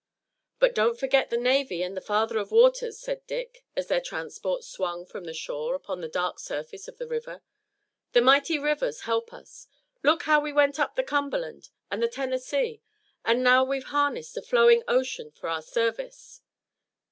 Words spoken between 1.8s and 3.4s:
and the Father of Waters," said